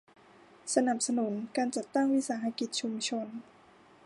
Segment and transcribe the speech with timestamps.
[0.75, 3.27] สนับสนุนการจัดตั้งวิสาหกิจชุมชน